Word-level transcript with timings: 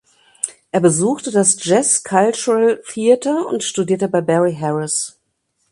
Er 0.71 0.79
besuchte 0.79 1.29
das 1.29 1.63
"Jazz 1.63 2.03
Cultural 2.03 2.81
Theatre" 2.89 3.45
und 3.45 3.63
studierte 3.63 4.07
bei 4.09 4.21
Barry 4.21 4.55
Harris. 4.55 5.19